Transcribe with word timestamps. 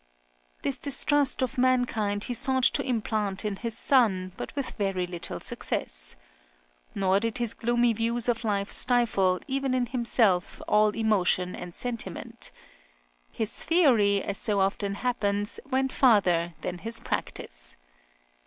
This 0.63 0.79
distrust 0.79 1.43
of 1.43 1.59
mankind 1.59 2.23
he 2.23 2.33
sought 2.33 2.63
to 2.63 2.81
implant 2.81 3.45
in 3.45 3.57
his 3.57 3.77
son, 3.77 4.31
but 4.35 4.55
with 4.55 4.71
very 4.71 5.05
little 5.05 5.39
success. 5.39 6.15
Nor 6.95 7.19
did 7.19 7.37
his 7.37 7.53
gloomy 7.53 7.93
views 7.93 8.27
of 8.27 8.43
life 8.43 8.71
stifle, 8.71 9.39
even 9.47 9.75
in 9.75 9.85
himself, 9.85 10.59
all 10.67 10.89
emotion 10.95 11.55
and 11.55 11.75
sentiment. 11.75 12.49
His 13.31 13.61
theory, 13.61 14.23
as 14.23 14.39
so 14.39 14.59
often 14.59 14.95
happens, 14.95 15.59
went 15.69 15.91
farther 15.91 16.55
than 16.61 16.79
his 16.79 16.99
practice. 16.99 17.77